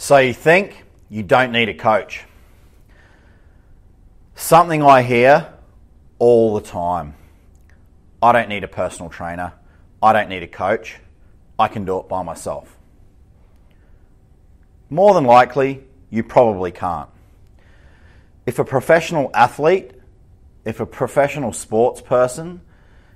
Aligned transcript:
So 0.00 0.16
you 0.16 0.32
think 0.32 0.82
you 1.10 1.22
don't 1.22 1.52
need 1.52 1.68
a 1.68 1.74
coach. 1.74 2.24
Something 4.34 4.82
I 4.82 5.02
hear 5.02 5.52
all 6.18 6.54
the 6.54 6.62
time. 6.62 7.12
I 8.22 8.32
don't 8.32 8.48
need 8.48 8.64
a 8.64 8.68
personal 8.68 9.10
trainer. 9.10 9.52
I 10.02 10.14
don't 10.14 10.30
need 10.30 10.42
a 10.42 10.46
coach. 10.46 10.96
I 11.58 11.68
can 11.68 11.84
do 11.84 11.98
it 11.98 12.08
by 12.08 12.22
myself. 12.22 12.78
More 14.88 15.12
than 15.12 15.24
likely, 15.24 15.84
you 16.08 16.22
probably 16.22 16.72
can't. 16.72 17.10
If 18.46 18.58
a 18.58 18.64
professional 18.64 19.30
athlete, 19.34 19.90
if 20.64 20.80
a 20.80 20.86
professional 20.86 21.52
sports 21.52 22.00
person, 22.00 22.62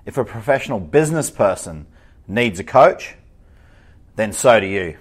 if 0.04 0.18
a 0.18 0.24
professional 0.24 0.80
business 0.80 1.30
person 1.30 1.86
needs 2.28 2.60
a 2.60 2.64
coach, 2.64 3.14
then 4.16 4.34
so 4.34 4.60
do 4.60 4.66
you. 4.66 4.98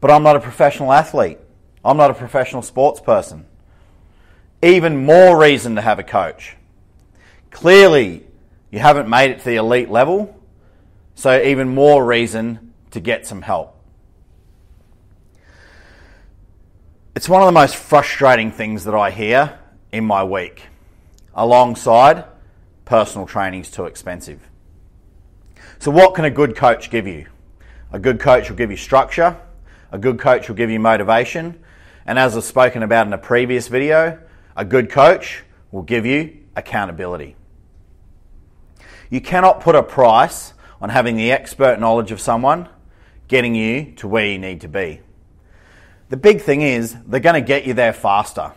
But 0.00 0.10
I'm 0.10 0.22
not 0.22 0.36
a 0.36 0.40
professional 0.40 0.92
athlete. 0.92 1.38
I'm 1.84 1.96
not 1.96 2.10
a 2.10 2.14
professional 2.14 2.62
sports 2.62 3.00
person. 3.00 3.46
Even 4.62 5.04
more 5.04 5.38
reason 5.38 5.76
to 5.76 5.80
have 5.80 5.98
a 5.98 6.02
coach. 6.02 6.56
Clearly, 7.50 8.24
you 8.70 8.78
haven't 8.78 9.08
made 9.08 9.30
it 9.30 9.38
to 9.38 9.44
the 9.44 9.56
elite 9.56 9.88
level, 9.88 10.38
so 11.14 11.40
even 11.40 11.74
more 11.74 12.04
reason 12.04 12.72
to 12.90 13.00
get 13.00 13.26
some 13.26 13.42
help. 13.42 13.74
It's 17.14 17.28
one 17.28 17.42
of 17.42 17.46
the 17.46 17.52
most 17.52 17.76
frustrating 17.76 18.52
things 18.52 18.84
that 18.84 18.94
I 18.94 19.10
hear 19.10 19.58
in 19.90 20.04
my 20.04 20.22
week, 20.22 20.66
alongside 21.34 22.24
personal 22.84 23.26
training 23.26 23.62
is 23.62 23.70
too 23.70 23.86
expensive. 23.86 24.48
So, 25.78 25.90
what 25.90 26.14
can 26.14 26.24
a 26.24 26.30
good 26.30 26.54
coach 26.56 26.90
give 26.90 27.06
you? 27.06 27.26
A 27.92 27.98
good 27.98 28.20
coach 28.20 28.48
will 28.48 28.56
give 28.56 28.70
you 28.70 28.76
structure, 28.76 29.36
a 29.90 29.98
good 29.98 30.18
coach 30.18 30.48
will 30.48 30.56
give 30.56 30.70
you 30.70 30.80
motivation, 30.80 31.62
and 32.06 32.18
as 32.18 32.36
I've 32.36 32.44
spoken 32.44 32.82
about 32.82 33.06
in 33.06 33.12
a 33.12 33.18
previous 33.18 33.68
video, 33.68 34.18
a 34.56 34.64
good 34.64 34.90
coach 34.90 35.44
will 35.70 35.82
give 35.82 36.06
you 36.06 36.38
accountability. 36.56 37.36
You 39.10 39.20
cannot 39.20 39.60
put 39.60 39.74
a 39.74 39.82
price 39.82 40.52
on 40.80 40.90
having 40.90 41.16
the 41.16 41.32
expert 41.32 41.80
knowledge 41.80 42.12
of 42.12 42.20
someone 42.20 42.68
getting 43.26 43.54
you 43.54 43.92
to 43.96 44.08
where 44.08 44.26
you 44.26 44.38
need 44.38 44.62
to 44.62 44.68
be. 44.68 45.00
The 46.08 46.16
big 46.16 46.40
thing 46.40 46.62
is 46.62 46.96
they're 47.06 47.20
going 47.20 47.34
to 47.34 47.46
get 47.46 47.66
you 47.66 47.74
there 47.74 47.92
faster. 47.92 48.52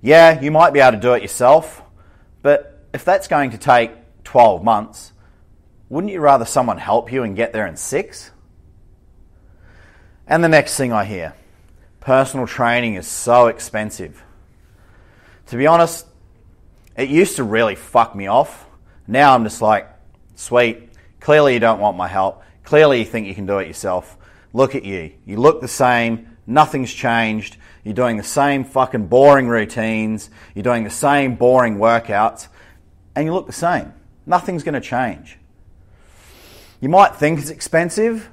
Yeah, 0.00 0.40
you 0.40 0.50
might 0.50 0.72
be 0.72 0.80
able 0.80 0.92
to 0.92 1.00
do 1.00 1.12
it 1.12 1.22
yourself, 1.22 1.82
but 2.42 2.86
if 2.92 3.04
that's 3.04 3.28
going 3.28 3.50
to 3.50 3.58
take 3.58 3.92
12 4.24 4.64
months, 4.64 5.12
wouldn't 5.88 6.12
you 6.12 6.20
rather 6.20 6.44
someone 6.44 6.78
help 6.78 7.12
you 7.12 7.22
and 7.22 7.36
get 7.36 7.52
there 7.52 7.66
in 7.66 7.76
six? 7.76 8.30
And 10.26 10.42
the 10.42 10.48
next 10.48 10.76
thing 10.76 10.92
I 10.92 11.04
hear 11.04 11.34
personal 12.00 12.46
training 12.46 12.94
is 12.94 13.06
so 13.06 13.48
expensive. 13.48 14.22
To 15.46 15.56
be 15.56 15.66
honest, 15.66 16.06
it 16.96 17.08
used 17.08 17.36
to 17.36 17.44
really 17.44 17.74
fuck 17.74 18.14
me 18.14 18.28
off. 18.28 18.66
Now 19.08 19.34
I'm 19.34 19.44
just 19.44 19.60
like, 19.60 19.88
sweet, 20.36 20.88
clearly 21.20 21.54
you 21.54 21.60
don't 21.60 21.80
want 21.80 21.96
my 21.96 22.08
help. 22.08 22.42
Clearly 22.62 23.00
you 23.00 23.04
think 23.04 23.26
you 23.26 23.34
can 23.34 23.46
do 23.46 23.58
it 23.58 23.66
yourself. 23.66 24.16
Look 24.52 24.74
at 24.74 24.84
you. 24.84 25.12
You 25.24 25.36
look 25.36 25.60
the 25.60 25.68
same. 25.68 26.36
Nothing's 26.46 26.92
changed. 26.92 27.56
You're 27.84 27.94
doing 27.94 28.16
the 28.16 28.24
same 28.24 28.64
fucking 28.64 29.06
boring 29.08 29.48
routines. 29.48 30.30
You're 30.54 30.62
doing 30.62 30.84
the 30.84 30.90
same 30.90 31.34
boring 31.34 31.76
workouts. 31.76 32.48
And 33.14 33.26
you 33.26 33.34
look 33.34 33.46
the 33.46 33.52
same. 33.52 33.92
Nothing's 34.26 34.62
going 34.62 34.74
to 34.74 34.80
change. 34.80 35.38
You 36.80 36.88
might 36.88 37.16
think 37.16 37.38
it's 37.38 37.50
expensive, 37.50 38.28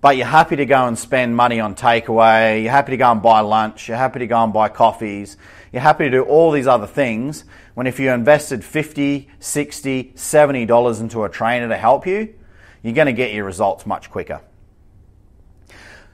but 0.00 0.16
you're 0.16 0.26
happy 0.26 0.56
to 0.56 0.66
go 0.66 0.86
and 0.86 0.98
spend 0.98 1.34
money 1.34 1.58
on 1.58 1.74
takeaway, 1.74 2.62
you're 2.62 2.70
happy 2.70 2.92
to 2.92 2.96
go 2.96 3.10
and 3.10 3.20
buy 3.20 3.40
lunch, 3.40 3.88
you're 3.88 3.96
happy 3.96 4.20
to 4.20 4.26
go 4.26 4.42
and 4.44 4.52
buy 4.52 4.68
coffees, 4.68 5.36
you're 5.72 5.82
happy 5.82 6.04
to 6.04 6.10
do 6.10 6.22
all 6.22 6.50
these 6.52 6.66
other 6.66 6.86
things 6.86 7.44
when 7.74 7.86
if 7.86 7.98
you 7.98 8.10
invested 8.10 8.64
50, 8.64 9.28
60, 9.40 10.12
70 10.14 10.66
dollars 10.66 11.00
into 11.00 11.24
a 11.24 11.28
trainer 11.28 11.68
to 11.68 11.76
help 11.76 12.06
you, 12.06 12.34
you're 12.82 12.94
going 12.94 13.06
to 13.06 13.12
get 13.12 13.32
your 13.32 13.44
results 13.44 13.86
much 13.86 14.10
quicker. 14.10 14.40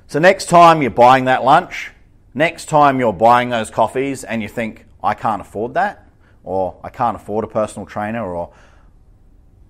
So 0.06 0.18
next 0.18 0.46
time 0.46 0.80
you're 0.80 0.90
buying 0.90 1.26
that 1.26 1.44
lunch, 1.44 1.90
next 2.34 2.66
time 2.66 2.98
you're 3.00 3.12
buying 3.12 3.50
those 3.50 3.70
coffees 3.70 4.24
and 4.24 4.40
you 4.42 4.48
think 4.48 4.86
I 5.02 5.14
can't 5.14 5.40
afford 5.40 5.74
that 5.74 6.08
or 6.42 6.78
I 6.82 6.88
can't 6.88 7.16
afford 7.16 7.44
a 7.44 7.48
personal 7.48 7.86
trainer 7.86 8.24
or 8.24 8.52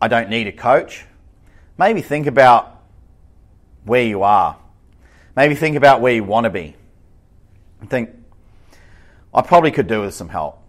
I 0.01 0.09
don't 0.09 0.29
need 0.29 0.47
a 0.47 0.53
coach, 0.53 1.05
maybe 1.79 2.03
think 2.03 2.27
about 2.27 2.74
where 3.85 4.03
you 4.03 4.23
are. 4.23 4.57
Maybe 5.37 5.55
think 5.55 5.77
about 5.77 6.01
where 6.01 6.15
you 6.15 6.25
want 6.25 6.45
to 6.45 6.51
be. 6.51 6.77
And 7.81 7.91
think, 7.91 8.11
I 9.33 9.43
probably 9.43 9.71
could 9.71 9.87
do 9.87 10.03
with 10.03 10.15
some 10.15 10.29
help. 10.29 10.61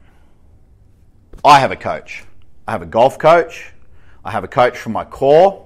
I 1.44 1.59
have 1.59 1.72
a 1.72 1.75
coach. 1.75 2.24
I 2.68 2.72
have 2.72 2.81
a 2.81 2.88
golf 2.88 3.20
coach. 3.20 3.72
I 4.24 4.31
have 4.31 4.44
a 4.44 4.48
coach 4.48 4.78
for 4.78 4.90
my 4.90 5.06
core. 5.06 5.66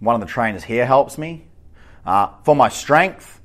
One 0.00 0.14
of 0.14 0.20
the 0.20 0.26
trainers 0.26 0.64
here 0.64 0.86
helps 0.86 1.18
me. 1.18 1.46
Uh, 2.04 2.30
for 2.42 2.56
my 2.56 2.68
strength, 2.68 3.40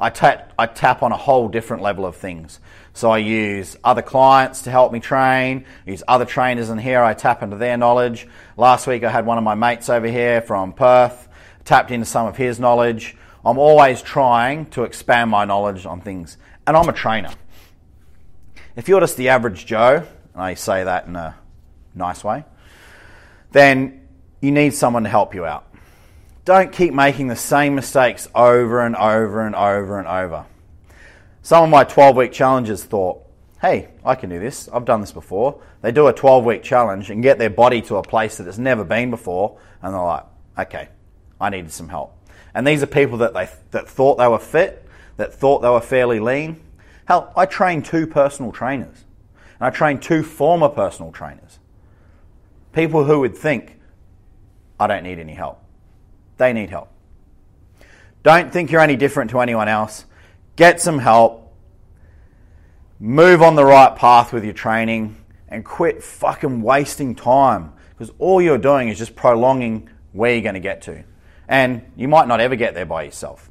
I 0.00 0.10
tap, 0.10 0.52
I 0.58 0.66
tap 0.66 1.02
on 1.02 1.12
a 1.12 1.16
whole 1.16 1.48
different 1.48 1.82
level 1.82 2.06
of 2.06 2.16
things. 2.16 2.58
So 2.92 3.10
I 3.10 3.18
use 3.18 3.76
other 3.84 4.02
clients 4.02 4.62
to 4.62 4.70
help 4.70 4.92
me 4.92 4.98
train, 4.98 5.64
I 5.86 5.90
use 5.90 6.02
other 6.08 6.24
trainers 6.24 6.70
in 6.70 6.78
here, 6.78 7.02
I 7.02 7.14
tap 7.14 7.42
into 7.42 7.56
their 7.56 7.76
knowledge. 7.76 8.26
Last 8.56 8.86
week 8.86 9.04
I 9.04 9.10
had 9.10 9.26
one 9.26 9.38
of 9.38 9.44
my 9.44 9.54
mates 9.54 9.88
over 9.88 10.08
here 10.08 10.40
from 10.40 10.72
Perth 10.72 11.28
tapped 11.70 11.92
into 11.92 12.04
some 12.04 12.26
of 12.26 12.36
his 12.36 12.58
knowledge. 12.58 13.16
I'm 13.44 13.56
always 13.56 14.02
trying 14.02 14.66
to 14.70 14.82
expand 14.82 15.30
my 15.30 15.44
knowledge 15.44 15.86
on 15.86 16.00
things. 16.00 16.36
And 16.66 16.76
I'm 16.76 16.88
a 16.88 16.92
trainer. 16.92 17.30
If 18.74 18.88
you're 18.88 18.98
just 18.98 19.16
the 19.16 19.28
average 19.28 19.66
Joe, 19.66 20.04
and 20.34 20.42
I 20.42 20.54
say 20.54 20.82
that 20.82 21.06
in 21.06 21.14
a 21.14 21.36
nice 21.94 22.24
way, 22.24 22.44
then 23.52 24.00
you 24.40 24.50
need 24.50 24.74
someone 24.74 25.04
to 25.04 25.08
help 25.08 25.32
you 25.32 25.44
out. 25.44 25.72
Don't 26.44 26.72
keep 26.72 26.92
making 26.92 27.28
the 27.28 27.36
same 27.36 27.76
mistakes 27.76 28.26
over 28.34 28.84
and 28.84 28.96
over 28.96 29.46
and 29.46 29.54
over 29.54 30.00
and 30.00 30.08
over. 30.08 30.46
Some 31.42 31.62
of 31.62 31.70
my 31.70 31.84
12 31.84 32.16
week 32.16 32.32
challenges 32.32 32.82
thought, 32.82 33.24
hey, 33.60 33.90
I 34.04 34.16
can 34.16 34.28
do 34.28 34.40
this. 34.40 34.68
I've 34.72 34.84
done 34.84 35.02
this 35.02 35.12
before. 35.12 35.62
They 35.82 35.92
do 35.92 36.08
a 36.08 36.12
12 36.12 36.44
week 36.44 36.64
challenge 36.64 37.10
and 37.10 37.22
get 37.22 37.38
their 37.38 37.48
body 37.48 37.80
to 37.82 37.98
a 37.98 38.02
place 38.02 38.38
that 38.38 38.48
it's 38.48 38.58
never 38.58 38.82
been 38.82 39.10
before, 39.10 39.56
and 39.80 39.94
they're 39.94 40.02
like, 40.02 40.24
okay, 40.58 40.88
I 41.40 41.50
needed 41.50 41.72
some 41.72 41.88
help. 41.88 42.16
And 42.54 42.66
these 42.66 42.82
are 42.82 42.86
people 42.86 43.18
that 43.18 43.32
they 43.32 43.48
that 43.70 43.88
thought 43.88 44.18
they 44.18 44.28
were 44.28 44.38
fit, 44.38 44.86
that 45.16 45.32
thought 45.32 45.62
they 45.62 45.68
were 45.68 45.80
fairly 45.80 46.20
lean. 46.20 46.60
Hell, 47.06 47.32
I 47.36 47.46
trained 47.46 47.84
two 47.84 48.06
personal 48.06 48.52
trainers. 48.52 49.04
And 49.58 49.66
I 49.66 49.70
trained 49.70 50.02
two 50.02 50.22
former 50.22 50.68
personal 50.68 51.12
trainers. 51.12 51.58
People 52.72 53.04
who 53.04 53.20
would 53.20 53.36
think, 53.36 53.78
I 54.78 54.86
don't 54.86 55.02
need 55.02 55.18
any 55.18 55.34
help. 55.34 55.62
They 56.36 56.52
need 56.52 56.70
help. 56.70 56.88
Don't 58.22 58.52
think 58.52 58.70
you're 58.70 58.80
any 58.80 58.96
different 58.96 59.30
to 59.30 59.40
anyone 59.40 59.68
else. 59.68 60.04
Get 60.56 60.80
some 60.80 60.98
help. 60.98 61.52
Move 62.98 63.42
on 63.42 63.54
the 63.54 63.64
right 63.64 63.94
path 63.96 64.32
with 64.32 64.44
your 64.44 64.52
training 64.52 65.16
and 65.48 65.64
quit 65.64 66.02
fucking 66.02 66.62
wasting 66.62 67.14
time 67.14 67.72
because 67.90 68.14
all 68.18 68.40
you're 68.40 68.58
doing 68.58 68.88
is 68.88 68.98
just 68.98 69.16
prolonging 69.16 69.88
where 70.12 70.32
you're 70.32 70.42
going 70.42 70.54
to 70.54 70.60
get 70.60 70.82
to 70.82 71.02
and 71.50 71.82
you 71.96 72.06
might 72.06 72.28
not 72.28 72.40
ever 72.40 72.54
get 72.54 72.74
there 72.74 72.86
by 72.86 73.02
yourself. 73.02 73.50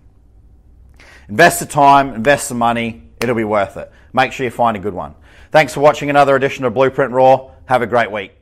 Invest 1.27 1.59
the 1.59 1.65
time, 1.67 2.13
invest 2.13 2.49
the 2.49 2.55
money, 2.55 3.03
it'll 3.21 3.35
be 3.35 3.43
worth 3.43 3.77
it. 3.77 3.91
Make 4.13 4.31
sure 4.31 4.45
you 4.45 4.51
find 4.51 4.75
a 4.77 4.79
good 4.79 4.93
one. 4.93 5.13
Thanks 5.51 5.73
for 5.73 5.81
watching 5.81 6.09
another 6.09 6.35
edition 6.35 6.63
of 6.63 6.73
Blueprint 6.73 7.11
Raw. 7.11 7.51
Have 7.65 7.81
a 7.81 7.87
great 7.87 8.11
week. 8.11 8.38